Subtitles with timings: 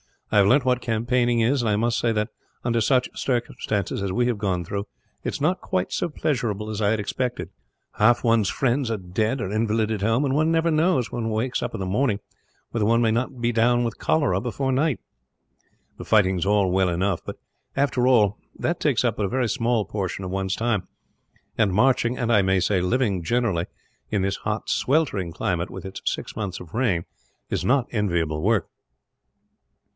[0.31, 2.29] I have learned what campaigning is; and I must say that,
[2.63, 4.87] under such circumstances as we have gone through,
[5.23, 7.49] it is not quite so pleasurable as I had expected.
[7.99, 11.61] Half one's friends are dead or invalided home; and one never knows, when one wakes
[11.61, 12.19] in the morning,
[12.71, 15.01] whether one may not be down with cholera before night.
[15.97, 17.35] The fighting is all well enough but,
[17.75, 20.87] after all, that takes up but a very small portion of one's time;
[21.57, 23.65] and marching and, I may say, living generally
[24.09, 27.03] in this hot, sweltering climate, with its six months of rain,
[27.49, 28.67] is not enviable work.